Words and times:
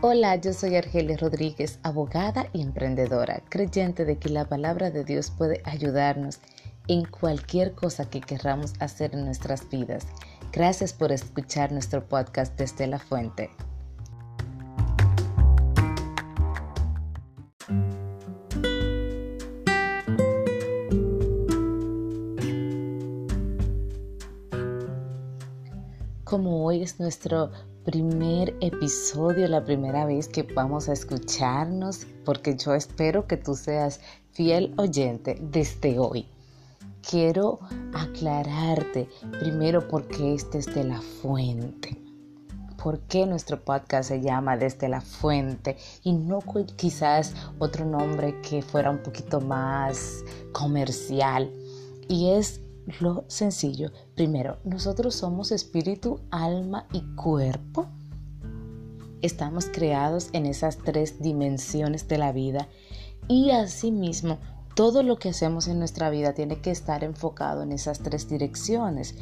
Hola, 0.00 0.36
yo 0.36 0.52
soy 0.52 0.76
Argelia 0.76 1.16
Rodríguez, 1.16 1.80
abogada 1.82 2.46
y 2.52 2.62
emprendedora, 2.62 3.42
creyente 3.48 4.04
de 4.04 4.16
que 4.16 4.28
la 4.28 4.44
palabra 4.44 4.92
de 4.92 5.02
Dios 5.02 5.32
puede 5.36 5.60
ayudarnos 5.64 6.38
en 6.86 7.04
cualquier 7.04 7.72
cosa 7.72 8.08
que 8.08 8.20
querramos 8.20 8.74
hacer 8.78 9.12
en 9.14 9.24
nuestras 9.24 9.68
vidas. 9.68 10.06
Gracias 10.52 10.92
por 10.92 11.10
escuchar 11.10 11.72
nuestro 11.72 12.06
podcast 12.06 12.56
desde 12.56 12.86
la 12.86 13.00
fuente. 13.00 13.50
Como 26.22 26.64
hoy 26.64 26.84
es 26.84 27.00
nuestro 27.00 27.50
primer 27.84 28.54
episodio, 28.60 29.48
la 29.48 29.64
primera 29.64 30.04
vez 30.04 30.28
que 30.28 30.42
vamos 30.42 30.88
a 30.88 30.92
escucharnos, 30.92 32.06
porque 32.24 32.56
yo 32.56 32.74
espero 32.74 33.26
que 33.26 33.36
tú 33.36 33.54
seas 33.54 34.00
fiel 34.32 34.74
oyente 34.76 35.38
desde 35.40 35.98
hoy. 35.98 36.26
Quiero 37.08 37.58
aclararte 37.94 39.08
primero 39.40 39.88
por 39.88 40.06
qué 40.08 40.34
este 40.34 40.58
es 40.58 40.66
de 40.74 40.84
la 40.84 41.00
fuente. 41.00 41.96
¿Por 42.82 43.00
qué 43.00 43.26
nuestro 43.26 43.60
podcast 43.64 44.10
se 44.10 44.20
llama 44.20 44.56
Desde 44.56 44.88
la 44.88 45.00
Fuente 45.00 45.76
y 46.04 46.12
no 46.12 46.38
quizás 46.76 47.34
otro 47.58 47.84
nombre 47.84 48.40
que 48.40 48.62
fuera 48.62 48.90
un 48.90 49.02
poquito 49.02 49.40
más 49.40 50.22
comercial? 50.52 51.50
Y 52.08 52.30
es 52.30 52.60
lo 53.00 53.24
sencillo. 53.28 53.92
Primero, 54.14 54.58
nosotros 54.64 55.14
somos 55.14 55.52
espíritu, 55.52 56.20
alma 56.30 56.86
y 56.92 57.02
cuerpo. 57.14 57.86
Estamos 59.20 59.66
creados 59.66 60.28
en 60.32 60.46
esas 60.46 60.78
tres 60.78 61.20
dimensiones 61.20 62.08
de 62.08 62.18
la 62.18 62.32
vida 62.32 62.68
y 63.26 63.50
asimismo 63.50 64.38
todo 64.74 65.02
lo 65.02 65.18
que 65.18 65.30
hacemos 65.30 65.66
en 65.66 65.80
nuestra 65.80 66.08
vida 66.08 66.34
tiene 66.34 66.60
que 66.60 66.70
estar 66.70 67.02
enfocado 67.02 67.62
en 67.62 67.72
esas 67.72 67.98
tres 67.98 68.28
direcciones. 68.28 69.16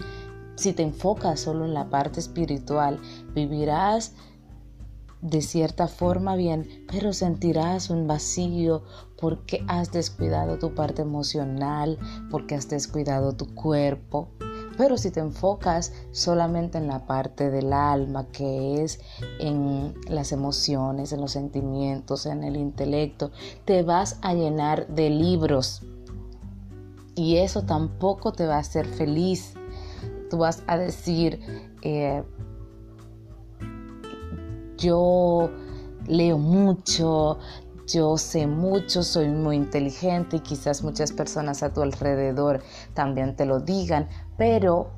Si 0.56 0.72
te 0.72 0.82
enfocas 0.82 1.40
solo 1.40 1.64
en 1.64 1.74
la 1.74 1.88
parte 1.88 2.20
espiritual, 2.20 3.00
vivirás 3.34 4.12
de 5.22 5.40
cierta 5.40 5.88
forma 5.88 6.36
bien, 6.36 6.84
pero 6.90 7.12
sentirás 7.12 7.90
un 7.90 8.06
vacío 8.06 8.82
porque 9.20 9.64
has 9.68 9.92
descuidado 9.92 10.58
tu 10.58 10.74
parte 10.74 11.02
emocional, 11.02 11.98
porque 12.30 12.54
has 12.54 12.68
descuidado 12.68 13.32
tu 13.32 13.54
cuerpo. 13.54 14.28
Pero 14.76 14.98
si 14.98 15.10
te 15.10 15.20
enfocas 15.20 15.92
solamente 16.12 16.76
en 16.76 16.86
la 16.86 17.06
parte 17.06 17.50
del 17.50 17.72
alma, 17.72 18.26
que 18.28 18.82
es 18.82 19.00
en 19.40 19.94
las 20.08 20.32
emociones, 20.32 21.12
en 21.12 21.22
los 21.22 21.32
sentimientos, 21.32 22.26
en 22.26 22.44
el 22.44 22.56
intelecto, 22.56 23.30
te 23.64 23.82
vas 23.82 24.18
a 24.20 24.34
llenar 24.34 24.86
de 24.88 25.08
libros. 25.08 25.82
Y 27.14 27.36
eso 27.36 27.62
tampoco 27.62 28.32
te 28.32 28.46
va 28.46 28.56
a 28.56 28.60
hacer 28.60 28.86
feliz. 28.86 29.54
Tú 30.28 30.38
vas 30.38 30.62
a 30.66 30.76
decir, 30.76 31.40
eh, 31.80 32.22
yo 34.76 35.50
leo 36.06 36.36
mucho, 36.36 37.38
yo 37.86 38.18
sé 38.18 38.46
mucho, 38.46 39.02
soy 39.02 39.28
muy 39.28 39.56
inteligente 39.56 40.36
y 40.36 40.40
quizás 40.40 40.82
muchas 40.82 41.12
personas 41.12 41.62
a 41.62 41.72
tu 41.72 41.82
alrededor 41.82 42.62
también 42.94 43.36
te 43.36 43.46
lo 43.46 43.60
digan, 43.60 44.08
pero 44.36 44.95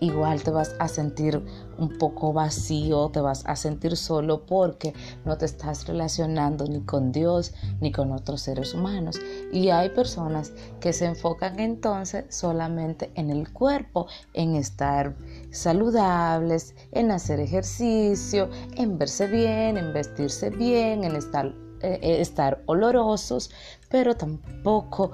igual 0.00 0.42
te 0.42 0.50
vas 0.50 0.74
a 0.78 0.88
sentir 0.88 1.42
un 1.78 1.98
poco 1.98 2.32
vacío, 2.32 3.10
te 3.10 3.20
vas 3.20 3.44
a 3.46 3.56
sentir 3.56 3.96
solo 3.96 4.44
porque 4.46 4.94
no 5.24 5.36
te 5.38 5.44
estás 5.44 5.86
relacionando 5.86 6.64
ni 6.66 6.80
con 6.80 7.12
Dios 7.12 7.54
ni 7.80 7.92
con 7.92 8.12
otros 8.12 8.40
seres 8.42 8.74
humanos. 8.74 9.20
Y 9.52 9.70
hay 9.70 9.90
personas 9.90 10.52
que 10.80 10.92
se 10.92 11.06
enfocan 11.06 11.60
entonces 11.60 12.24
solamente 12.28 13.10
en 13.14 13.30
el 13.30 13.52
cuerpo, 13.52 14.06
en 14.34 14.56
estar 14.56 15.16
saludables, 15.50 16.74
en 16.92 17.10
hacer 17.10 17.40
ejercicio, 17.40 18.48
en 18.76 18.98
verse 18.98 19.26
bien, 19.26 19.76
en 19.76 19.92
vestirse 19.92 20.50
bien, 20.50 21.04
en 21.04 21.16
estar, 21.16 21.46
eh, 21.82 21.98
eh, 22.02 22.20
estar 22.20 22.62
olorosos, 22.66 23.50
pero 23.88 24.16
tampoco 24.16 25.12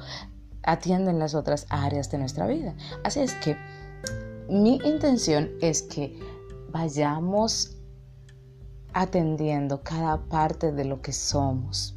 atienden 0.63 1.19
las 1.19 1.35
otras 1.35 1.67
áreas 1.71 2.11
de 2.11 2.19
nuestra 2.19 2.47
vida. 2.47 2.75
Así 3.05 3.21
es 3.21 3.35
que 3.35 3.57
mi 4.49 4.77
intención 4.85 5.51
es 5.61 5.83
que 5.83 6.19
vayamos 6.71 7.77
atendiendo 8.93 9.83
cada 9.83 10.19
parte 10.29 10.73
de 10.73 10.85
lo 10.85 11.03
que 11.03 11.13
somos. 11.13 11.95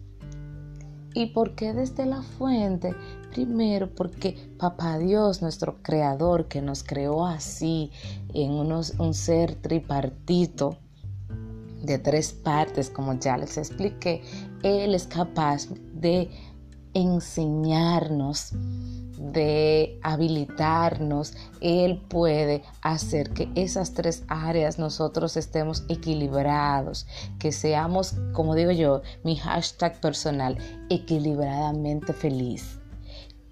¿Y 1.14 1.28
por 1.28 1.56
qué 1.56 1.74
desde 1.74 2.06
la 2.06 2.22
fuente? 2.22 2.96
Primero 3.32 3.94
porque 3.94 4.52
Papá 4.58 4.98
Dios, 4.98 5.42
nuestro 5.42 5.82
creador, 5.82 6.48
que 6.48 6.62
nos 6.62 6.84
creó 6.84 7.26
así, 7.26 7.92
en 8.34 8.52
unos, 8.52 8.94
un 9.00 9.14
ser 9.14 9.56
tripartito 9.56 10.78
de 11.82 11.98
tres 11.98 12.34
partes, 12.34 12.90
como 12.90 13.14
ya 13.14 13.38
les 13.38 13.58
expliqué, 13.58 14.22
Él 14.64 14.94
es 14.94 15.08
capaz 15.08 15.68
de 15.94 16.30
enseñarnos 16.94 18.54
de 19.20 20.00
habilitarnos, 20.02 21.34
Él 21.60 22.02
puede 22.08 22.64
hacer 22.82 23.32
que 23.32 23.50
esas 23.56 23.94
tres 23.94 24.24
áreas 24.30 24.80
nosotros 24.80 25.36
estemos 25.36 25.84
equilibrados, 25.90 27.06
que 27.38 27.52
seamos, 27.52 28.16
como 28.34 28.56
digo 28.56 28.72
yo, 28.72 29.02
mi 29.24 29.36
hashtag 29.36 30.00
personal, 30.00 30.58
equilibradamente 30.90 32.14
feliz 32.14 32.80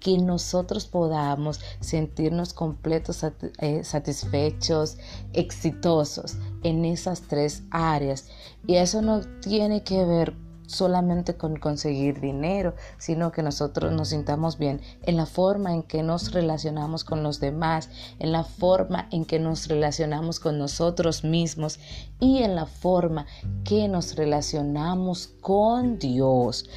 que 0.00 0.16
nosotros 0.16 0.86
podamos 0.86 1.60
sentirnos 1.80 2.52
completos, 2.52 3.24
eh, 3.58 3.82
satisfechos, 3.82 4.96
exitosos 5.32 6.36
en 6.62 6.84
esas 6.84 7.22
tres 7.22 7.64
áreas. 7.72 8.28
Y 8.66 8.76
eso 8.76 9.02
no 9.02 9.22
tiene 9.40 9.82
que 9.82 10.04
ver 10.04 10.34
solamente 10.68 11.34
con 11.36 11.56
conseguir 11.56 12.20
dinero, 12.20 12.74
sino 12.98 13.32
que 13.32 13.42
nosotros 13.42 13.90
nos 13.92 14.10
sintamos 14.10 14.58
bien 14.58 14.80
en 15.02 15.16
la 15.16 15.26
forma 15.26 15.72
en 15.72 15.82
que 15.82 16.02
nos 16.02 16.32
relacionamos 16.32 17.04
con 17.04 17.22
los 17.22 17.40
demás, 17.40 17.88
en 18.18 18.32
la 18.32 18.44
forma 18.44 19.08
en 19.10 19.24
que 19.24 19.38
nos 19.38 19.66
relacionamos 19.68 20.38
con 20.38 20.58
nosotros 20.58 21.24
mismos 21.24 21.80
y 22.20 22.42
en 22.42 22.54
la 22.54 22.66
forma 22.66 23.26
que 23.64 23.88
nos 23.88 24.14
relacionamos 24.14 25.28
con 25.40 25.98
Dios. 25.98 26.68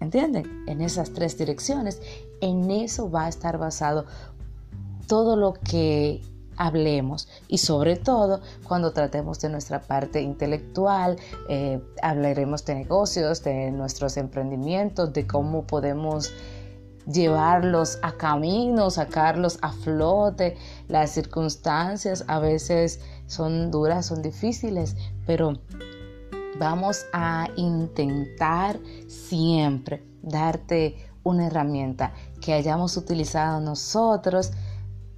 ¿Entienden? 0.00 0.64
En 0.66 0.80
esas 0.80 1.12
tres 1.12 1.36
direcciones, 1.36 2.00
en 2.40 2.70
eso 2.70 3.10
va 3.10 3.26
a 3.26 3.28
estar 3.28 3.58
basado 3.58 4.06
todo 5.06 5.36
lo 5.36 5.52
que 5.52 6.22
hablemos 6.58 7.28
y 7.48 7.58
sobre 7.58 7.96
todo 7.96 8.40
cuando 8.64 8.92
tratemos 8.92 9.40
de 9.40 9.48
nuestra 9.48 9.80
parte 9.80 10.20
intelectual, 10.20 11.16
eh, 11.48 11.80
hablaremos 12.02 12.64
de 12.64 12.74
negocios, 12.74 13.42
de 13.42 13.70
nuestros 13.70 14.16
emprendimientos, 14.16 15.12
de 15.12 15.26
cómo 15.26 15.66
podemos 15.66 16.32
llevarlos 17.06 17.98
a 18.02 18.12
camino, 18.12 18.90
sacarlos 18.90 19.58
a 19.62 19.72
flote. 19.72 20.56
Las 20.88 21.10
circunstancias 21.10 22.24
a 22.28 22.38
veces 22.38 23.00
son 23.26 23.70
duras, 23.70 24.06
son 24.06 24.22
difíciles, 24.22 24.96
pero 25.26 25.54
vamos 26.58 27.06
a 27.12 27.48
intentar 27.56 28.78
siempre 29.06 30.02
darte 30.22 30.96
una 31.24 31.46
herramienta 31.46 32.12
que 32.40 32.52
hayamos 32.52 32.96
utilizado 32.96 33.60
nosotros 33.60 34.52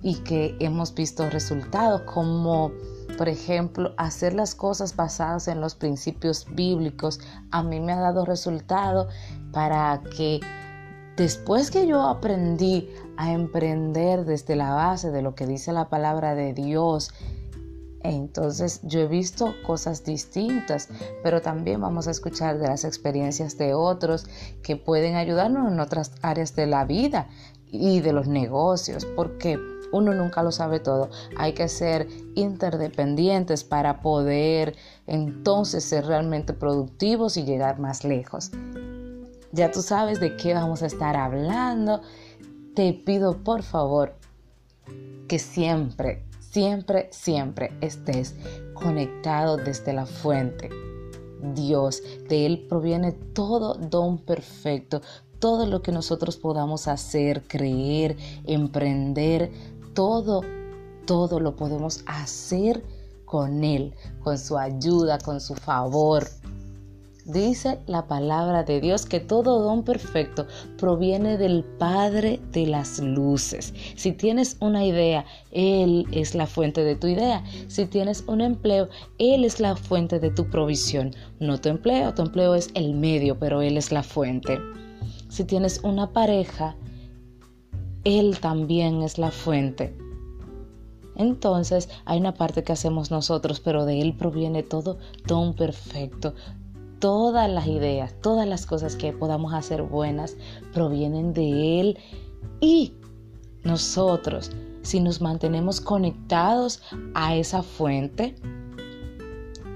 y 0.02 0.16
que 0.16 0.56
hemos 0.60 0.94
visto 0.94 1.28
resultados 1.28 2.02
como 2.02 2.72
por 3.18 3.28
ejemplo 3.28 3.92
hacer 3.98 4.34
las 4.34 4.54
cosas 4.54 4.96
basadas 4.96 5.48
en 5.48 5.60
los 5.60 5.74
principios 5.74 6.46
bíblicos. 6.54 7.20
A 7.50 7.62
mí 7.62 7.80
me 7.80 7.92
ha 7.92 8.00
dado 8.00 8.24
resultado 8.24 9.08
para 9.52 10.00
que 10.16 10.40
después 11.16 11.70
que 11.70 11.86
yo 11.86 12.02
aprendí 12.02 12.88
a 13.16 13.32
emprender 13.32 14.24
desde 14.24 14.56
la 14.56 14.72
base 14.72 15.10
de 15.10 15.22
lo 15.22 15.34
que 15.34 15.46
dice 15.46 15.72
la 15.72 15.90
palabra 15.90 16.34
de 16.34 16.54
Dios 16.54 17.12
entonces 18.02 18.80
yo 18.82 19.00
he 19.00 19.06
visto 19.06 19.54
cosas 19.66 20.04
distintas, 20.04 20.88
pero 21.22 21.42
también 21.42 21.80
vamos 21.80 22.08
a 22.08 22.10
escuchar 22.10 22.58
de 22.58 22.66
las 22.66 22.84
experiencias 22.84 23.58
de 23.58 23.74
otros 23.74 24.26
que 24.62 24.76
pueden 24.76 25.16
ayudarnos 25.16 25.70
en 25.70 25.80
otras 25.80 26.12
áreas 26.22 26.56
de 26.56 26.66
la 26.66 26.84
vida 26.84 27.28
y 27.70 28.00
de 28.00 28.12
los 28.12 28.26
negocios, 28.26 29.04
porque 29.04 29.58
uno 29.92 30.14
nunca 30.14 30.42
lo 30.42 30.52
sabe 30.52 30.80
todo. 30.80 31.10
Hay 31.36 31.52
que 31.52 31.68
ser 31.68 32.08
interdependientes 32.34 33.64
para 33.64 34.00
poder 34.00 34.76
entonces 35.06 35.84
ser 35.84 36.06
realmente 36.06 36.52
productivos 36.52 37.36
y 37.36 37.44
llegar 37.44 37.78
más 37.78 38.04
lejos. 38.04 38.50
Ya 39.52 39.70
tú 39.70 39.82
sabes 39.82 40.20
de 40.20 40.36
qué 40.36 40.54
vamos 40.54 40.82
a 40.82 40.86
estar 40.86 41.16
hablando. 41.16 42.02
Te 42.74 42.92
pido 42.92 43.38
por 43.38 43.62
favor 43.62 44.14
que 45.28 45.38
siempre, 45.38 46.24
siempre, 46.38 47.08
siempre 47.12 47.72
estés 47.80 48.34
conectado 48.74 49.56
desde 49.56 49.92
la 49.92 50.06
fuente. 50.06 50.70
Dios. 51.54 52.02
De 52.28 52.46
Él 52.46 52.66
proviene 52.68 53.12
todo 53.12 53.74
don 53.74 54.18
perfecto, 54.18 55.00
todo 55.38 55.66
lo 55.66 55.82
que 55.82 55.92
nosotros 55.92 56.36
podamos 56.36 56.86
hacer, 56.86 57.42
creer, 57.44 58.16
emprender, 58.44 59.50
todo, 59.94 60.42
todo 61.06 61.40
lo 61.40 61.56
podemos 61.56 62.02
hacer 62.06 62.82
con 63.24 63.62
Él, 63.64 63.94
con 64.22 64.38
su 64.38 64.58
ayuda, 64.58 65.18
con 65.18 65.40
su 65.40 65.54
favor. 65.54 66.26
Dice 67.26 67.78
la 67.86 68.08
palabra 68.08 68.64
de 68.64 68.80
Dios 68.80 69.06
que 69.06 69.20
todo 69.20 69.60
don 69.60 69.84
perfecto 69.84 70.46
proviene 70.78 71.36
del 71.36 71.62
Padre 71.62 72.40
de 72.50 72.66
las 72.66 72.98
Luces. 72.98 73.72
Si 73.94 74.10
tienes 74.12 74.56
una 74.60 74.84
idea, 74.84 75.24
Él 75.52 76.06
es 76.10 76.34
la 76.34 76.46
fuente 76.46 76.82
de 76.82 76.96
tu 76.96 77.06
idea. 77.06 77.44
Si 77.68 77.86
tienes 77.86 78.24
un 78.26 78.40
empleo, 78.40 78.88
Él 79.18 79.44
es 79.44 79.60
la 79.60 79.76
fuente 79.76 80.18
de 80.18 80.30
tu 80.30 80.48
provisión. 80.50 81.14
No 81.38 81.60
tu 81.60 81.68
empleo, 81.68 82.14
tu 82.14 82.22
empleo 82.22 82.54
es 82.54 82.70
el 82.74 82.94
medio, 82.94 83.38
pero 83.38 83.62
Él 83.62 83.76
es 83.76 83.92
la 83.92 84.02
fuente. 84.02 84.58
Si 85.28 85.44
tienes 85.44 85.80
una 85.84 86.12
pareja, 86.12 86.74
Él 88.04 88.38
también 88.40 89.02
es 89.02 89.18
la 89.18 89.30
fuente. 89.30 89.96
Entonces 91.16 91.90
hay 92.06 92.18
una 92.18 92.34
parte 92.34 92.64
que 92.64 92.72
hacemos 92.72 93.10
nosotros, 93.10 93.60
pero 93.60 93.84
de 93.84 94.00
Él 94.00 94.16
proviene 94.16 94.62
todo 94.62 94.98
don 95.26 95.54
perfecto. 95.54 96.34
Todas 96.98 97.50
las 97.50 97.66
ideas, 97.66 98.14
todas 98.22 98.46
las 98.46 98.66
cosas 98.66 98.96
que 98.96 99.12
podamos 99.12 99.52
hacer 99.52 99.82
buenas 99.82 100.36
provienen 100.72 101.32
de 101.32 101.80
Él. 101.80 101.98
Y 102.60 102.94
nosotros, 103.64 104.50
si 104.82 105.00
nos 105.00 105.20
mantenemos 105.20 105.80
conectados 105.80 106.82
a 107.14 107.36
esa 107.36 107.62
fuente, 107.62 108.36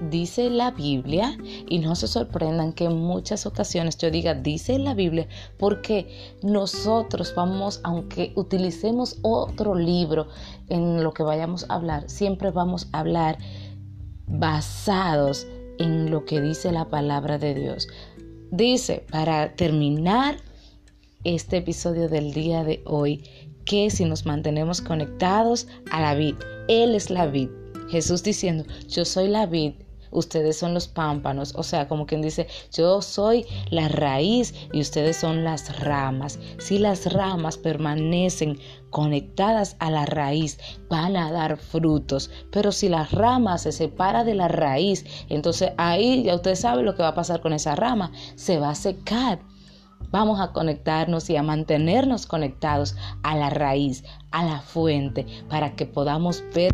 dice 0.01 0.49
la 0.49 0.71
Biblia, 0.71 1.37
y 1.69 1.79
no 1.79 1.95
se 1.95 2.07
sorprendan 2.07 2.73
que 2.73 2.85
en 2.85 2.97
muchas 2.97 3.45
ocasiones 3.45 3.97
yo 3.97 4.11
diga, 4.11 4.33
dice 4.33 4.77
la 4.79 4.93
Biblia, 4.93 5.27
porque 5.57 6.07
nosotros 6.41 7.33
vamos, 7.35 7.79
aunque 7.83 8.33
utilicemos 8.35 9.17
otro 9.21 9.75
libro 9.75 10.27
en 10.69 11.03
lo 11.03 11.13
que 11.13 11.23
vayamos 11.23 11.65
a 11.69 11.75
hablar, 11.75 12.09
siempre 12.09 12.51
vamos 12.51 12.87
a 12.91 12.99
hablar 12.99 13.37
basados 14.27 15.47
en 15.77 16.09
lo 16.09 16.25
que 16.25 16.41
dice 16.41 16.71
la 16.71 16.85
palabra 16.85 17.37
de 17.37 17.53
Dios. 17.53 17.87
Dice, 18.51 19.05
para 19.11 19.55
terminar 19.55 20.37
este 21.23 21.57
episodio 21.57 22.07
del 22.07 22.33
día 22.33 22.63
de 22.63 22.81
hoy, 22.85 23.23
que 23.65 23.89
si 23.89 24.05
nos 24.05 24.25
mantenemos 24.25 24.81
conectados 24.81 25.67
a 25.91 25.99
la 25.99 26.13
vid, 26.13 26.35
Él 26.67 26.95
es 26.95 27.09
la 27.09 27.25
vid. 27.25 27.49
Jesús 27.89 28.23
diciendo, 28.23 28.63
yo 28.87 29.05
soy 29.05 29.27
la 29.27 29.45
vid 29.45 29.73
ustedes 30.11 30.57
son 30.57 30.73
los 30.73 30.87
pámpanos, 30.87 31.53
o 31.55 31.63
sea, 31.63 31.87
como 31.87 32.05
quien 32.05 32.21
dice, 32.21 32.47
yo 32.71 33.01
soy 33.01 33.45
la 33.69 33.87
raíz 33.87 34.53
y 34.73 34.81
ustedes 34.81 35.17
son 35.17 35.43
las 35.43 35.79
ramas. 35.79 36.39
Si 36.57 36.77
las 36.77 37.11
ramas 37.11 37.57
permanecen 37.57 38.59
conectadas 38.89 39.75
a 39.79 39.91
la 39.91 40.05
raíz, 40.05 40.57
van 40.89 41.17
a 41.17 41.31
dar 41.31 41.57
frutos, 41.57 42.31
pero 42.51 42.71
si 42.71 42.89
la 42.89 43.03
rama 43.05 43.57
se 43.57 43.71
separa 43.71 44.23
de 44.23 44.35
la 44.35 44.47
raíz, 44.47 45.05
entonces 45.29 45.71
ahí 45.77 46.23
ya 46.23 46.35
usted 46.35 46.55
sabe 46.55 46.83
lo 46.83 46.95
que 46.95 47.03
va 47.03 47.09
a 47.09 47.15
pasar 47.15 47.41
con 47.41 47.53
esa 47.53 47.75
rama, 47.75 48.11
se 48.35 48.57
va 48.59 48.69
a 48.69 48.75
secar. 48.75 49.39
Vamos 50.11 50.39
a 50.39 50.53
conectarnos 50.53 51.29
y 51.29 51.35
a 51.35 51.43
mantenernos 51.43 52.25
conectados 52.25 52.95
a 53.23 53.35
la 53.35 53.49
raíz, 53.49 54.03
a 54.31 54.45
la 54.45 54.61
fuente, 54.61 55.25
para 55.49 55.75
que 55.75 55.85
podamos 55.85 56.43
ver 56.53 56.73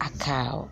a 0.00 0.10
cabo, 0.24 0.68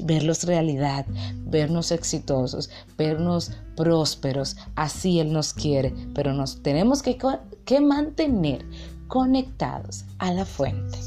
verlos 0.00 0.44
realidad, 0.44 1.06
vernos 1.46 1.92
exitosos, 1.92 2.70
vernos 2.96 3.52
prósperos. 3.76 4.56
Así 4.76 5.20
Él 5.20 5.32
nos 5.32 5.52
quiere, 5.52 5.94
pero 6.14 6.32
nos 6.32 6.62
tenemos 6.62 7.02
que, 7.02 7.18
que 7.64 7.80
mantener 7.80 8.64
conectados 9.08 10.04
a 10.18 10.32
la 10.32 10.44
fuente. 10.44 10.98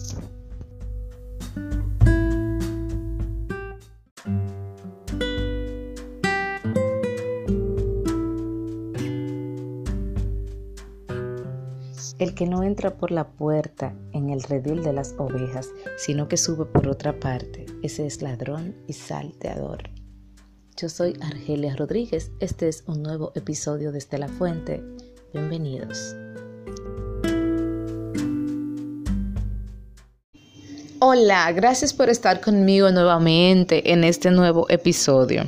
El 12.19 12.33
que 12.33 12.47
no 12.47 12.63
entra 12.63 12.97
por 12.97 13.11
la 13.11 13.27
puerta 13.27 13.93
en 14.11 14.31
el 14.31 14.41
redil 14.41 14.81
de 14.81 14.91
las 14.91 15.13
ovejas, 15.19 15.69
sino 15.97 16.27
que 16.27 16.35
sube 16.35 16.65
por 16.65 16.87
otra 16.87 17.19
parte, 17.19 17.67
ese 17.83 18.07
es 18.07 18.23
ladrón 18.23 18.75
y 18.87 18.93
salteador. 18.93 19.91
Yo 20.75 20.89
soy 20.89 21.15
Argelia 21.21 21.75
Rodríguez, 21.75 22.31
este 22.39 22.69
es 22.69 22.83
un 22.87 23.03
nuevo 23.03 23.33
episodio 23.35 23.91
desde 23.91 24.17
la 24.17 24.29
fuente. 24.29 24.81
Bienvenidos. 25.31 26.15
Hola, 30.97 31.51
gracias 31.51 31.93
por 31.93 32.09
estar 32.09 32.41
conmigo 32.41 32.89
nuevamente 32.89 33.91
en 33.91 34.03
este 34.03 34.31
nuevo 34.31 34.67
episodio. 34.69 35.43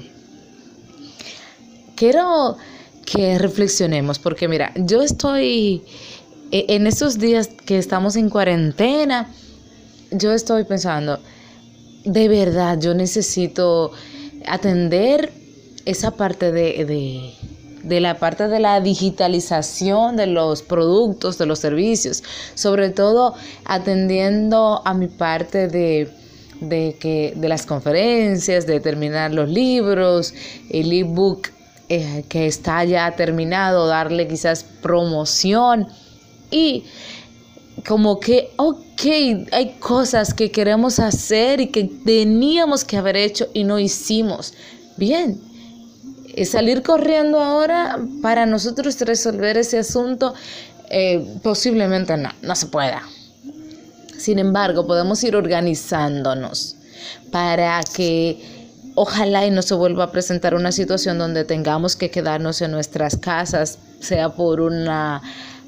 Quiero 1.95 2.57
que 3.11 3.39
reflexionemos 3.39 4.19
porque 4.19 4.47
mira, 4.47 4.71
yo 4.75 5.01
estoy 5.01 5.81
en 6.51 6.87
estos 6.87 7.19
días 7.19 7.47
que 7.47 7.77
estamos 7.77 8.15
en 8.15 8.29
cuarentena, 8.29 9.29
yo 10.11 10.31
estoy 10.31 10.63
pensando, 10.63 11.19
de 12.03 12.27
verdad, 12.27 12.79
yo 12.79 12.93
necesito 12.93 13.91
atender 14.47 15.31
esa 15.85 16.11
parte 16.11 16.51
de, 16.51 17.33
de, 17.83 17.99
la 17.99 18.17
parte 18.17 18.47
de 18.47 18.59
la 18.59 18.81
digitalización 18.81 20.15
de 20.15 20.27
los 20.27 20.63
productos, 20.63 21.37
de 21.37 21.45
los 21.45 21.59
servicios, 21.59 22.23
sobre 22.55 22.89
todo 22.89 23.35
atendiendo 23.65 24.81
a 24.85 24.93
mi 24.93 25.07
parte 25.07 25.67
de, 25.67 26.09
de, 26.61 26.97
que, 26.99 27.33
de 27.35 27.47
las 27.47 27.65
conferencias, 27.65 28.65
de 28.65 28.79
terminar 28.79 29.33
los 29.33 29.49
libros, 29.49 30.33
el 30.69 30.91
ebook 30.91 31.49
eh, 31.89 32.23
que 32.27 32.47
está 32.47 32.83
ya 32.85 33.15
terminado, 33.15 33.87
darle 33.87 34.27
quizás 34.27 34.63
promoción 34.63 35.87
y 36.51 36.85
como 37.87 38.19
que, 38.19 38.51
ok, 38.57 39.01
hay 39.51 39.75
cosas 39.79 40.33
que 40.33 40.51
queremos 40.51 40.99
hacer 40.99 41.61
y 41.61 41.67
que 41.67 41.85
teníamos 41.85 42.83
que 42.83 42.97
haber 42.97 43.15
hecho 43.15 43.47
y 43.53 43.63
no 43.63 43.79
hicimos. 43.79 44.53
Bien, 44.97 45.39
salir 46.45 46.83
corriendo 46.83 47.39
ahora 47.39 47.99
para 48.21 48.45
nosotros 48.45 48.99
resolver 48.99 49.57
ese 49.57 49.79
asunto, 49.79 50.33
eh, 50.89 51.25
posiblemente 51.43 52.15
no, 52.17 52.29
no 52.41 52.55
se 52.55 52.67
pueda. 52.67 53.01
Sin 54.17 54.39
embargo, 54.39 54.85
podemos 54.85 55.23
ir 55.23 55.35
organizándonos 55.35 56.75
para 57.31 57.81
que 57.95 58.69
ojalá 58.95 59.45
y 59.45 59.51
no 59.51 59.61
se 59.61 59.75
vuelva 59.75 60.05
a 60.05 60.11
presentar 60.11 60.53
una 60.55 60.71
situación 60.71 61.17
donde 61.17 61.45
tengamos 61.45 61.95
que 61.95 62.11
quedarnos 62.11 62.61
en 62.61 62.71
nuestras 62.71 63.15
casas, 63.15 63.77
sea 64.01 64.29
por 64.29 64.59
una 64.59 65.21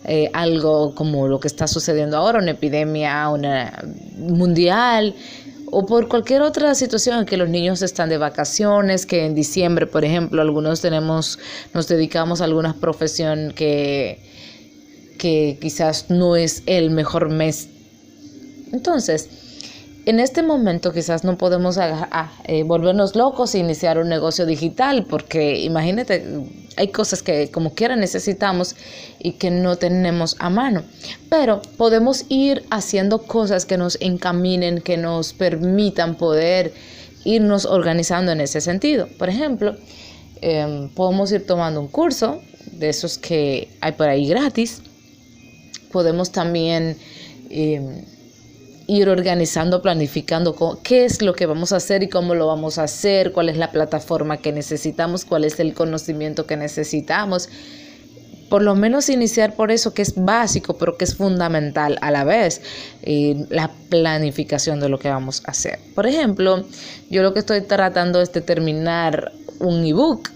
eh, 0.04 0.30
algo 0.34 0.96
como 0.96 1.28
lo 1.28 1.40
que 1.40 1.48
está 1.48 1.68
sucediendo 1.68 2.18
ahora, 2.18 2.40
una 2.40 2.52
epidemia 2.52 3.30
una 3.30 3.84
mundial 4.18 5.16
o 5.72 5.86
por 5.86 6.08
cualquier 6.08 6.42
otra 6.42 6.76
situación 6.76 7.20
en 7.20 7.26
que 7.26 7.38
los 7.38 7.50
niños 7.50 7.82
están 7.82 8.10
de 8.10 8.18
vacaciones, 8.18 9.06
que 9.06 9.26
en 9.26 9.36
diciembre, 9.36 9.88
por 9.88 10.04
ejemplo, 10.04 10.42
algunos 10.42 10.82
tenemos, 10.82 11.40
nos 11.74 11.88
dedicamos 11.88 12.42
a 12.42 12.44
alguna 12.44 12.74
profesión 12.74 13.54
que, 13.56 14.20
que 15.18 15.58
quizás 15.62 16.10
no 16.10 16.36
es 16.36 16.64
el 16.66 16.92
mejor 16.92 17.30
mes. 17.30 17.70
Entonces, 18.74 19.30
en 20.06 20.20
este 20.20 20.42
momento 20.42 20.92
quizás 20.92 21.24
no 21.24 21.38
podemos 21.38 21.78
eh, 21.78 22.64
volvernos 22.64 23.16
locos 23.16 23.54
e 23.54 23.60
iniciar 23.60 24.00
un 24.00 24.10
negocio 24.10 24.46
digital, 24.46 25.06
porque 25.08 25.60
imagínate, 25.60 26.26
hay 26.78 26.88
cosas 26.88 27.22
que 27.22 27.52
como 27.52 27.74
quiera 27.76 27.96
necesitamos 27.96 28.76
y 29.20 29.34
que 29.34 29.52
no 29.52 29.76
tenemos 29.76 30.36
a 30.40 30.50
mano. 30.50 30.84
Pero 31.30 31.62
podemos 31.78 32.26
ir 32.30 32.64
haciendo 32.72 33.20
cosas 33.20 33.66
que 33.66 33.78
nos 33.78 33.98
encaminen, 34.02 34.82
que 34.82 34.98
nos 34.98 35.34
permitan 35.34 36.16
poder 36.16 36.74
irnos 37.24 37.66
organizando 37.66 38.32
en 38.32 38.42
ese 38.42 38.60
sentido. 38.60 39.08
Por 39.20 39.30
ejemplo, 39.30 39.76
em, 40.42 40.90
podemos 40.90 41.32
ir 41.32 41.46
tomando 41.46 41.80
un 41.80 41.88
curso 41.88 42.42
de 42.72 42.90
esos 42.90 43.20
que 43.20 43.70
hay 43.82 43.92
por 43.92 44.10
ahí 44.10 44.28
gratis. 44.28 44.82
Podemos 45.92 46.32
también... 46.32 46.98
Em, 47.52 48.04
ir 48.92 49.08
organizando, 49.08 49.82
planificando 49.82 50.54
qué 50.84 51.06
es 51.06 51.22
lo 51.22 51.34
que 51.34 51.46
vamos 51.46 51.72
a 51.72 51.78
hacer 51.78 52.04
y 52.04 52.10
cómo 52.10 52.36
lo 52.36 52.48
vamos 52.48 52.78
a 52.78 52.84
hacer, 52.84 53.32
cuál 53.32 53.48
es 53.48 53.56
la 53.56 53.72
plataforma 53.72 54.38
que 54.38 54.52
necesitamos, 54.52 55.24
cuál 55.24 55.46
es 55.46 55.62
el 55.62 55.74
conocimiento 55.74 56.46
que 56.46 56.58
necesitamos. 56.58 57.50
por 58.50 58.64
lo 58.64 58.76
menos 58.76 59.08
iniciar 59.08 59.56
por 59.56 59.72
eso 59.72 59.94
que 59.94 60.02
es 60.02 60.14
básico, 60.14 60.74
pero 60.78 60.98
que 60.98 61.06
es 61.06 61.16
fundamental 61.16 61.98
a 62.02 62.12
la 62.12 62.26
vez, 62.26 62.62
eh, 63.02 63.46
la 63.48 63.72
planificación 63.88 64.82
de 64.82 64.90
lo 64.90 65.00
que 65.00 65.08
vamos 65.08 65.42
a 65.46 65.52
hacer. 65.52 65.80
Por 65.96 66.06
ejemplo, 66.06 66.66
yo 67.10 67.24
lo 67.24 67.32
que 67.32 67.40
estoy 67.40 67.62
tratando 67.62 68.20
es 68.20 68.34
de 68.34 68.42
terminar 68.42 69.32
un 69.60 69.86
ebook 69.86 70.32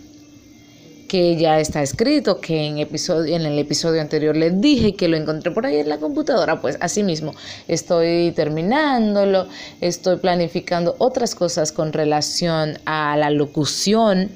que 1.15 1.37
ya 1.37 1.61
está 1.61 1.81
escrito, 1.81 2.41
que 2.41 2.65
en, 2.65 2.77
episodio, 2.77 3.37
en 3.37 3.43
el 3.43 3.57
episodio 3.57 4.01
anterior 4.01 4.35
les 4.35 4.59
dije 4.59 4.95
que 4.95 5.07
lo 5.07 5.15
encontré 5.15 5.49
por 5.49 5.65
ahí 5.65 5.77
en 5.77 5.87
la 5.87 5.97
computadora, 5.97 6.59
pues 6.59 6.77
así 6.81 7.03
mismo 7.03 7.33
estoy 7.69 8.33
terminándolo, 8.35 9.47
estoy 9.79 10.17
planificando 10.17 10.93
otras 10.97 11.33
cosas 11.33 11.71
con 11.71 11.93
relación 11.93 12.79
a 12.83 13.15
la 13.15 13.29
locución 13.29 14.29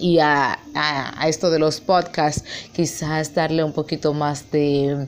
y 0.00 0.18
a, 0.18 0.58
esto 1.28 1.52
de 1.52 1.60
los 1.60 1.80
podcasts, 1.80 2.44
quizás 2.72 3.32
darle 3.32 3.62
un 3.62 3.72
poquito 3.72 4.12
más 4.12 4.50
de, 4.50 5.06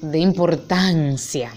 de 0.00 0.18
importancia 0.20 1.52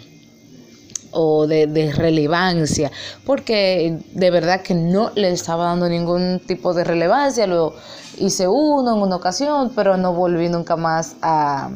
o 1.14 1.48
de, 1.48 1.92
relevancia, 1.96 2.92
porque 3.26 4.00
de 4.14 4.32
verdad 4.32 4.62
que 4.62 4.74
no 4.74 5.12
le 5.16 5.32
estaba 5.32 5.66
dando 5.66 5.88
ningún 5.88 6.42
tipo 6.46 6.74
de 6.74 6.84
relevancia, 6.84 7.48
lo 7.48 7.74
hice 8.18 8.48
uno 8.48 8.96
en 8.96 9.02
una 9.02 9.16
ocasión, 9.16 9.72
pero 9.76 9.98
no 9.98 10.14
volví 10.14 10.50
nunca 10.50 10.76
más 10.76 11.16
a 11.22 11.70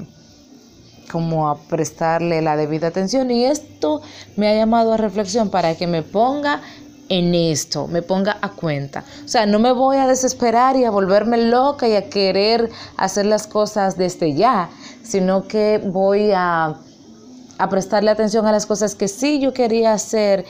como 1.12 1.50
a 1.50 1.58
prestarle 1.58 2.42
la 2.42 2.58
debida 2.58 2.88
atención 2.88 3.32
y 3.32 3.46
esto 3.46 4.02
me 4.36 4.50
ha 4.50 4.56
llamado 4.56 4.92
a 4.92 4.98
reflexión 4.98 5.50
para 5.50 5.76
que 5.76 5.88
me 5.88 6.04
ponga 6.04 6.62
en 7.10 7.34
esto, 7.34 7.88
me 7.88 8.02
ponga 8.02 8.38
a 8.42 8.50
cuenta. 8.50 9.04
O 9.24 9.28
sea, 9.28 9.46
no 9.46 9.60
me 9.60 9.72
voy 9.72 9.98
a 9.98 10.08
desesperar 10.08 10.76
y 10.76 10.84
a 10.84 10.92
volverme 10.92 11.38
loca 11.38 11.88
y 11.88 11.96
a 11.96 12.10
querer 12.10 12.70
hacer 12.98 13.26
las 13.26 13.48
cosas 13.48 13.98
desde 13.98 14.34
ya, 14.34 14.70
sino 15.04 15.48
que 15.48 15.82
voy 15.84 16.32
a 16.36 16.76
a 17.58 17.70
prestarle 17.70 18.12
atención 18.12 18.46
a 18.46 18.52
las 18.52 18.66
cosas 18.66 18.96
que 18.96 19.08
sí 19.08 19.40
yo 19.40 19.54
quería 19.54 19.94
hacer, 19.94 20.46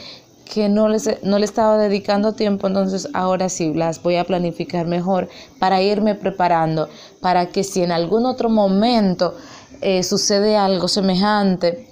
que 0.54 0.70
no, 0.70 0.88
les, 0.88 1.24
no 1.24 1.40
le 1.40 1.46
estaba 1.46 1.78
dedicando 1.78 2.34
tiempo, 2.34 2.68
entonces 2.68 3.10
ahora 3.14 3.50
sí 3.50 3.74
las 3.74 4.02
voy 4.02 4.16
a 4.16 4.24
planificar 4.24 4.88
mejor 4.88 5.28
para 5.60 5.82
irme 5.82 6.16
preparando, 6.16 6.90
para 7.22 7.48
que 7.48 7.64
si 7.64 7.84
en 7.84 7.92
algún 7.92 8.26
otro 8.26 8.50
momento 8.50 9.36
eh, 9.82 10.04
sucede 10.04 10.56
algo 10.56 10.88
semejante, 10.88 11.88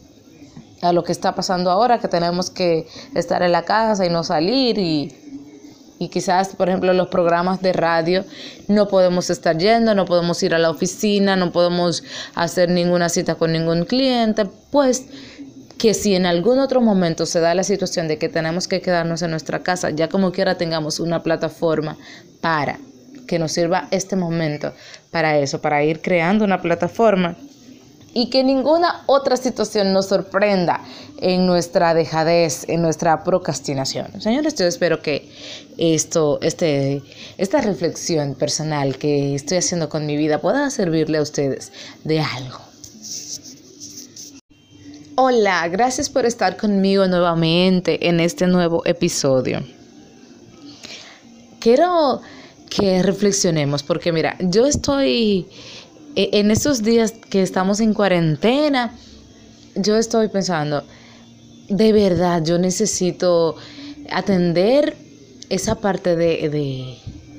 a 0.82 0.94
lo 0.94 1.04
que 1.04 1.12
está 1.12 1.34
pasando 1.34 1.72
ahora, 1.72 2.00
que 2.00 2.08
tenemos 2.08 2.50
que 2.50 2.88
estar 3.16 3.42
en 3.42 3.52
la 3.52 3.64
casa 3.64 4.06
y 4.06 4.10
no 4.10 4.24
salir 4.24 4.78
y 4.78 5.26
y 6.06 6.10
quizás, 6.10 6.56
por 6.56 6.70
ejemplo, 6.70 6.94
los 6.94 7.08
programas 7.08 7.62
de 7.62 7.74
radio 7.74 8.24
no 8.68 8.88
podemos 8.88 9.32
estar 9.32 9.58
yendo, 9.58 9.96
no 9.96 10.06
podemos 10.06 10.42
ir 10.44 10.54
a 10.54 10.60
la 10.60 10.70
oficina, 10.70 11.36
no 11.36 11.52
podemos 11.52 12.04
hacer 12.36 12.70
ninguna 12.70 13.10
cita 13.10 13.34
con 13.34 13.52
ningún 13.52 13.86
cliente, 13.86 14.46
pues 14.70 15.06
que 15.80 15.96
si 15.96 16.14
en 16.14 16.28
algún 16.28 16.60
otro 16.60 16.80
momento 16.80 17.26
se 17.26 17.40
da 17.40 17.56
la 17.56 17.64
situación 17.64 18.08
de 18.08 18.20
que 18.20 18.30
tenemos 18.30 18.68
que 18.68 18.82
quedarnos 18.82 19.24
en 19.24 19.32
nuestra 19.32 19.64
casa, 19.64 19.90
ya 19.90 20.08
como 20.08 20.32
quiera 20.32 20.60
tengamos 20.60 21.00
una 21.00 21.24
plataforma 21.24 21.98
para 22.40 22.78
que 23.28 23.40
nos 23.40 23.54
sirva 23.54 23.88
este 23.90 24.16
momento 24.16 24.74
para 25.10 25.40
eso, 25.40 25.60
para 25.60 25.84
ir 25.84 26.02
creando 26.02 26.46
una 26.46 26.62
plataforma 26.62 27.36
y 28.18 28.30
que 28.30 28.46
ninguna 28.46 29.04
otra 29.08 29.36
situación 29.36 29.92
nos 29.92 30.06
sorprenda 30.08 30.80
en 31.20 31.46
nuestra 31.46 31.94
dejadez, 31.94 32.64
en 32.70 32.82
nuestra 32.82 33.26
procrastinación. 33.26 34.22
Señores, 34.22 34.56
yo 34.56 34.66
espero 34.66 35.02
que 35.02 35.30
esto, 35.78 36.40
este, 36.42 37.04
esta 37.38 37.60
reflexión 37.60 38.34
personal 38.36 38.98
que 38.98 39.36
estoy 39.36 39.58
haciendo 39.58 39.90
con 39.90 40.06
mi 40.06 40.16
vida 40.16 40.40
pueda 40.40 40.70
servirle 40.70 41.18
a 41.18 41.22
ustedes 41.22 41.74
de 42.06 42.22
algo. 42.22 42.60
Hola, 45.18 45.68
gracias 45.68 46.10
por 46.10 46.26
estar 46.26 46.56
conmigo 46.56 47.06
nuevamente 47.08 48.08
en 48.08 48.22
este 48.22 48.48
nuevo 48.48 48.82
episodio. 48.86 49.62
Quiero 51.60 52.22
que 52.70 53.04
reflexionemos 53.04 53.84
porque 53.84 54.14
mira, 54.14 54.38
yo 54.40 54.66
estoy 54.66 55.48
en 56.16 56.52
esos 56.52 56.82
días 56.82 57.12
que 57.12 57.42
estamos 57.42 57.80
en 57.82 57.94
cuarentena, 57.94 58.96
yo 59.76 59.98
estoy 59.98 60.30
pensando, 60.30 60.84
de 61.68 61.92
verdad, 61.92 62.42
yo 62.44 62.58
necesito 62.58 63.56
atender 64.10 64.96
esa 65.50 65.76
parte 65.76 66.16
de, 66.16 66.98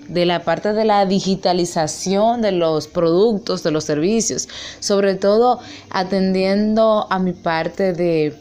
la 0.08 0.44
parte 0.44 0.72
de 0.74 0.84
la 0.84 1.06
digitalización 1.06 2.42
de 2.42 2.52
los 2.52 2.86
productos, 2.86 3.62
de 3.62 3.70
los 3.70 3.84
servicios, 3.84 4.48
sobre 4.80 5.14
todo 5.14 5.58
atendiendo 5.90 7.06
a 7.10 7.18
mi 7.18 7.32
parte 7.32 7.94
de, 7.94 8.34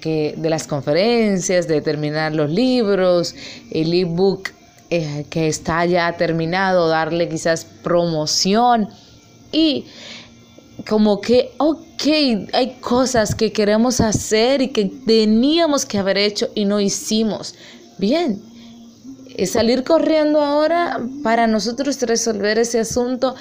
que, 0.00 0.34
de 0.36 0.50
las 0.50 0.66
conferencias, 0.66 1.68
de 1.68 1.82
terminar 1.82 2.34
los 2.34 2.50
libros, 2.50 3.34
el 3.70 3.92
ebook 3.92 4.48
eh, 4.88 5.26
que 5.28 5.48
está 5.48 5.84
ya 5.84 6.16
terminado, 6.16 6.88
darle 6.88 7.28
quizás 7.28 7.66
promoción 7.82 8.88
y 9.52 9.86
como 10.88 11.20
que, 11.20 11.52
ok, 11.58 12.02
hay 12.52 12.76
cosas 12.80 13.34
que 13.34 13.52
queremos 13.52 14.00
hacer 14.00 14.62
y 14.62 14.68
que 14.68 14.86
teníamos 14.86 15.86
que 15.86 15.98
haber 15.98 16.18
hecho 16.18 16.48
y 16.54 16.64
no 16.64 16.80
hicimos. 16.80 17.54
Bien, 17.98 18.42
salir 19.46 19.84
corriendo 19.84 20.40
ahora 20.40 21.00
para 21.22 21.46
nosotros 21.46 22.00
resolver 22.02 22.58
ese 22.58 22.80
asunto, 22.80 23.34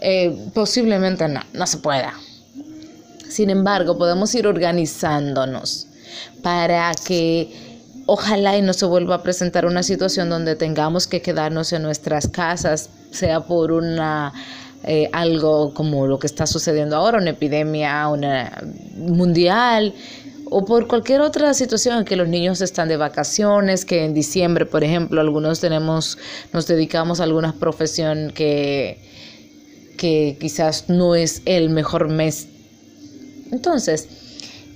eh, 0.00 0.36
posiblemente 0.54 1.26
no, 1.28 1.40
no 1.52 1.66
se 1.66 1.78
pueda. 1.78 2.12
Sin 3.28 3.48
embargo, 3.48 3.96
podemos 3.96 4.34
ir 4.34 4.46
organizándonos 4.46 5.86
para 6.42 6.92
que 7.06 7.80
ojalá 8.06 8.56
y 8.58 8.62
no 8.62 8.72
se 8.72 8.84
vuelva 8.84 9.16
a 9.16 9.22
presentar 9.22 9.64
una 9.64 9.82
situación 9.82 10.28
donde 10.28 10.56
tengamos 10.56 11.06
que 11.06 11.22
quedarnos 11.22 11.72
en 11.72 11.82
nuestras 11.82 12.28
casas, 12.28 12.90
sea 13.10 13.40
por 13.40 13.72
una 13.72 14.32
eh, 14.84 15.08
algo 15.12 15.72
como 15.74 16.06
lo 16.06 16.18
que 16.18 16.26
está 16.26 16.46
sucediendo 16.46 16.96
ahora, 16.96 17.18
una 17.18 17.30
epidemia 17.30 18.08
una 18.08 18.62
mundial 18.96 19.94
o 20.52 20.64
por 20.64 20.86
cualquier 20.86 21.22
otra 21.22 21.54
situación 21.54 22.00
en 22.00 22.04
que 22.04 22.14
los 22.14 22.28
niños 22.28 22.60
están 22.60 22.88
de 22.88 22.98
vacaciones, 22.98 23.84
que 23.86 24.04
en 24.04 24.12
diciembre, 24.12 24.66
por 24.66 24.84
ejemplo, 24.84 25.20
algunos 25.20 25.60
tenemos, 25.60 26.18
nos 26.52 26.66
dedicamos 26.66 27.20
a 27.20 27.24
alguna 27.24 27.54
profesión 27.54 28.32
que, 28.34 28.98
que 29.96 30.36
quizás 30.38 30.88
no 30.88 31.14
es 31.14 31.40
el 31.46 31.70
mejor 31.70 32.08
mes. 32.08 32.48
Entonces, 33.50 34.08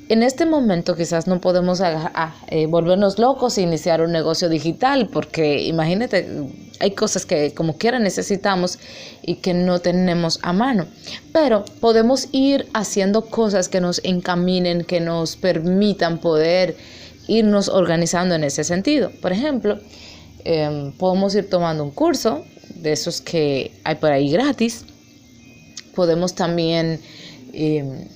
en 0.08 0.22
este 0.22 0.46
momento 0.46 0.94
quizás 0.94 1.26
no 1.26 1.40
podemos 1.40 1.80
eh, 1.80 2.66
volvernos 2.66 3.18
locos 3.18 3.58
e 3.58 3.62
iniciar 3.62 4.00
un 4.00 4.12
negocio 4.12 4.48
digital, 4.48 5.08
porque 5.12 5.62
imagínate, 5.62 6.28
hay 6.78 6.92
cosas 6.92 7.26
que 7.26 7.52
como 7.54 7.76
quiera 7.76 7.98
necesitamos 7.98 8.78
y 9.22 9.36
que 9.36 9.52
no 9.52 9.80
tenemos 9.80 10.38
a 10.42 10.52
mano, 10.52 10.86
pero 11.32 11.64
podemos 11.80 12.28
ir 12.32 12.68
haciendo 12.72 13.26
cosas 13.26 13.68
que 13.68 13.80
nos 13.80 14.00
encaminen, 14.04 14.84
que 14.84 15.00
nos 15.00 15.36
permitan 15.36 16.18
poder 16.18 16.76
irnos 17.26 17.68
organizando 17.68 18.36
en 18.36 18.44
ese 18.44 18.62
sentido. 18.62 19.10
Por 19.20 19.32
ejemplo, 19.32 19.80
em, 20.44 20.92
podemos 20.92 21.34
ir 21.34 21.50
tomando 21.50 21.82
un 21.82 21.90
curso 21.90 22.44
de 22.76 22.92
esos 22.92 23.20
que 23.20 23.72
hay 23.82 23.96
por 23.96 24.12
ahí 24.12 24.30
gratis. 24.30 24.84
Podemos 25.96 26.34
también... 26.34 27.00
Em, 27.52 28.06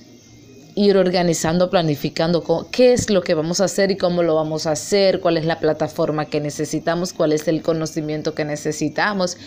ir 0.75 0.97
organizando, 0.97 1.69
planificando 1.69 2.67
qué 2.71 2.93
es 2.93 3.09
lo 3.09 3.21
que 3.21 3.33
vamos 3.33 3.61
a 3.61 3.65
hacer 3.65 3.91
y 3.91 3.97
cómo 3.97 4.23
lo 4.23 4.35
vamos 4.35 4.67
a 4.67 4.71
hacer, 4.71 5.19
cuál 5.19 5.37
es 5.37 5.45
la 5.45 5.59
plataforma 5.59 6.25
que 6.25 6.39
necesitamos, 6.39 7.13
cuál 7.13 7.33
es 7.33 7.47
el 7.47 7.61
conocimiento 7.61 8.33
que 8.33 8.45
necesitamos. 8.45 9.37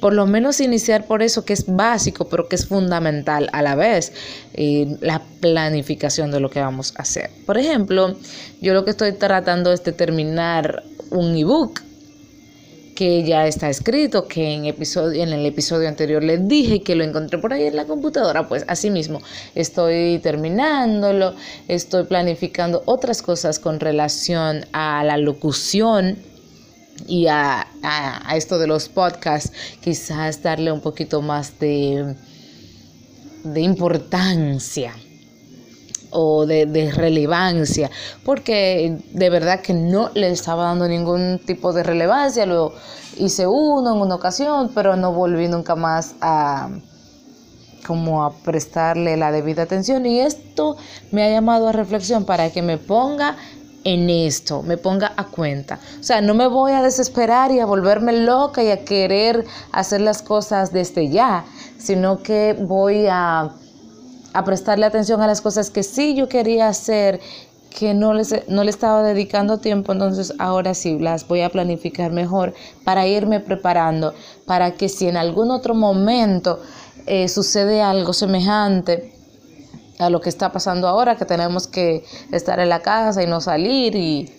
Por 0.00 0.12
lo 0.12 0.26
menos 0.26 0.60
iniciar 0.60 1.06
por 1.06 1.22
eso 1.22 1.44
que 1.44 1.54
es 1.54 1.64
básico, 1.66 2.28
pero 2.28 2.48
que 2.48 2.56
es 2.56 2.66
fundamental 2.66 3.48
a 3.52 3.62
la 3.62 3.74
vez, 3.74 4.12
eh, 4.52 4.96
la 5.00 5.22
planificación 5.40 6.30
de 6.30 6.40
lo 6.40 6.50
que 6.50 6.60
vamos 6.60 6.92
a 6.96 7.02
hacer. 7.02 7.30
Por 7.46 7.56
ejemplo, 7.56 8.14
yo 8.60 8.74
lo 8.74 8.84
que 8.84 8.90
estoy 8.90 9.12
tratando 9.12 9.72
es 9.72 9.82
de 9.84 9.92
terminar 9.92 10.82
un 11.10 11.36
ebook 11.36 11.80
que 12.94 13.24
ya 13.24 13.46
está 13.46 13.68
escrito, 13.68 14.26
que 14.28 14.52
en, 14.54 14.66
episodio, 14.66 15.22
en 15.22 15.32
el 15.32 15.44
episodio 15.46 15.88
anterior 15.88 16.22
les 16.22 16.46
dije 16.46 16.82
que 16.82 16.94
lo 16.94 17.04
encontré 17.04 17.38
por 17.38 17.52
ahí 17.52 17.64
en 17.64 17.76
la 17.76 17.84
computadora, 17.84 18.48
pues 18.48 18.64
así 18.68 18.90
mismo 18.90 19.20
estoy 19.54 20.18
terminándolo, 20.22 21.34
estoy 21.68 22.04
planificando 22.04 22.82
otras 22.86 23.22
cosas 23.22 23.58
con 23.58 23.80
relación 23.80 24.66
a 24.72 25.02
la 25.04 25.16
locución 25.16 26.16
y 27.08 27.26
a, 27.26 27.66
a 27.82 28.36
esto 28.36 28.58
de 28.58 28.68
los 28.68 28.88
podcasts, 28.88 29.52
quizás 29.82 30.42
darle 30.42 30.70
un 30.70 30.80
poquito 30.80 31.22
más 31.22 31.58
de, 31.58 32.14
de 33.42 33.60
importancia 33.60 34.94
o 36.14 36.46
de, 36.46 36.92
relevancia, 36.94 37.90
porque 38.24 38.96
de 39.12 39.30
verdad 39.30 39.60
que 39.60 39.74
no 39.74 40.10
le 40.14 40.30
estaba 40.30 40.64
dando 40.64 40.88
ningún 40.88 41.40
tipo 41.44 41.72
de 41.72 41.82
relevancia, 41.82 42.46
lo 42.46 42.72
hice 43.18 43.46
uno 43.46 43.94
en 43.94 44.00
una 44.00 44.14
ocasión, 44.14 44.70
pero 44.74 44.96
no 44.96 45.12
volví 45.12 45.48
nunca 45.48 45.74
más 45.74 46.14
a, 46.20 46.70
como 47.86 48.24
a 48.24 48.32
prestarle 48.32 49.16
la 49.16 49.32
debida 49.32 49.62
atención 49.62 50.06
y 50.06 50.20
esto 50.20 50.76
me 51.10 51.24
ha 51.24 51.30
llamado 51.30 51.68
a 51.68 51.72
reflexión 51.72 52.24
para 52.24 52.50
que 52.50 52.62
me 52.62 52.78
ponga 52.78 53.36
en 53.84 54.08
esto, 54.08 54.62
me 54.62 54.78
ponga 54.78 55.12
a 55.16 55.24
cuenta. 55.24 55.78
O 56.00 56.02
sea, 56.02 56.20
no 56.20 56.34
me 56.34 56.46
voy 56.46 56.72
a 56.72 56.82
desesperar 56.82 57.50
y 57.50 57.60
a 57.60 57.66
volverme 57.66 58.12
loca 58.12 58.62
y 58.62 58.70
a 58.70 58.84
querer 58.84 59.44
hacer 59.72 60.00
las 60.00 60.22
cosas 60.22 60.72
desde 60.72 61.10
ya, 61.10 61.44
sino 61.76 62.22
que 62.22 62.56
voy 62.58 63.06
a, 63.10 63.50
a 64.34 64.44
prestarle 64.44 64.84
atención 64.84 65.22
a 65.22 65.26
las 65.26 65.40
cosas 65.40 65.70
que 65.70 65.82
sí 65.82 66.14
yo 66.14 66.28
quería 66.28 66.68
hacer 66.68 67.20
que 67.70 67.94
no, 67.94 68.14
les, 68.14 68.48
no 68.48 68.62
le 68.62 68.70
estaba 68.70 69.02
dedicando 69.02 69.58
tiempo, 69.58 69.92
entonces 69.92 70.34
ahora 70.38 70.74
sí 70.74 70.98
las 70.98 71.26
voy 71.26 71.40
a 71.40 71.48
planificar 71.48 72.12
mejor 72.12 72.54
para 72.84 73.06
irme 73.06 73.40
preparando, 73.40 74.14
para 74.46 74.72
que 74.74 74.88
si 74.88 75.08
en 75.08 75.16
algún 75.16 75.50
otro 75.50 75.74
momento 75.74 76.60
eh, 77.06 77.28
sucede 77.28 77.82
algo 77.82 78.12
semejante 78.12 79.12
a 79.98 80.08
lo 80.10 80.20
que 80.20 80.28
está 80.28 80.52
pasando 80.52 80.86
ahora, 80.86 81.16
que 81.16 81.24
tenemos 81.24 81.66
que 81.66 82.04
estar 82.30 82.60
en 82.60 82.68
la 82.68 82.80
casa 82.80 83.22
y 83.22 83.26
no 83.26 83.40
salir 83.40 83.94
y, 83.96 84.32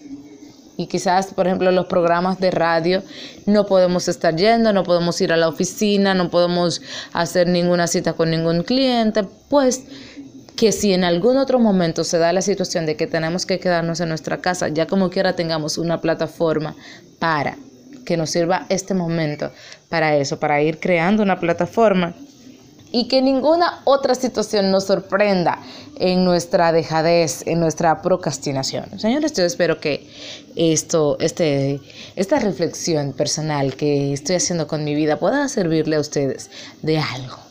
y 0.78 0.88
quizás, 0.88 1.34
por 1.34 1.48
ejemplo, 1.48 1.72
los 1.72 1.86
programas 1.86 2.40
de 2.40 2.52
radio 2.52 3.04
no 3.46 3.66
podemos 3.66 4.08
estar 4.08 4.36
yendo, 4.36 4.74
no 4.74 4.84
podemos 4.84 5.20
ir 5.22 5.32
a 5.32 5.38
la 5.38 5.48
oficina, 5.48 6.14
no 6.14 6.30
podemos 6.30 6.82
hacer 7.14 7.48
ninguna 7.48 7.88
cita 7.88 8.14
con 8.14 8.32
ningún 8.32 8.64
cliente, 8.64 9.24
pues 9.50 9.84
que 10.56 10.72
si 10.72 10.94
en 10.94 11.04
algún 11.04 11.38
otro 11.38 11.60
momento 11.60 12.04
se 12.04 12.18
da 12.18 12.32
la 12.34 12.42
situación 12.42 12.86
de 12.86 12.96
que 12.96 13.08
tenemos 13.08 13.46
que 13.46 13.60
quedarnos 13.60 14.00
en 14.00 14.10
nuestra 14.10 14.42
casa, 14.42 14.70
ya 14.70 14.88
como 14.88 15.10
quiera 15.10 15.36
tengamos 15.36 15.78
una 15.78 16.02
plataforma 16.02 16.76
para 17.20 17.58
que 18.06 18.18
nos 18.18 18.30
sirva 18.30 18.66
este 18.70 18.94
momento 18.94 19.52
para 19.90 20.16
eso, 20.16 20.40
para 20.40 20.62
ir 20.62 20.80
creando 20.80 21.24
una 21.24 21.40
plataforma 21.40 22.14
y 22.96 23.10
que 23.10 23.22
ninguna 23.22 23.82
otra 23.84 24.16
situación 24.16 24.72
nos 24.72 24.86
sorprenda 24.86 25.60
en 26.00 26.24
nuestra 26.24 26.72
dejadez, 26.72 27.46
en 27.46 27.60
nuestra 27.60 28.02
procrastinación. 28.02 28.98
Señores, 28.98 29.34
yo 29.34 29.44
espero 29.44 29.82
que 29.82 30.08
esto, 30.56 31.18
este, 31.20 31.82
esta 32.16 32.40
reflexión 32.40 33.12
personal 33.12 33.76
que 33.76 34.14
estoy 34.14 34.38
haciendo 34.38 34.66
con 34.66 34.86
mi 34.86 34.96
vida 34.96 35.20
pueda 35.20 35.50
servirle 35.50 35.98
a 35.98 36.00
ustedes 36.00 36.50
de 36.84 36.98
algo. 37.00 37.45